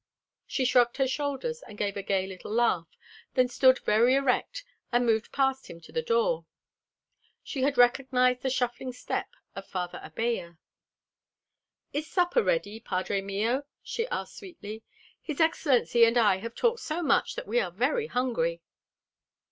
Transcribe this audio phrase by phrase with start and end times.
[0.47, 2.87] She shrugged her shoulders and gave a gay little laugh,
[3.35, 6.47] then stood very erect and moved past him to the door.
[7.43, 10.57] She had recognized the shuffling step of Father Abella.
[11.93, 14.81] "Is supper ready, padre mio?" she asked sweetly.
[15.21, 18.63] "His excellency and I have talked so much that we are very hungry."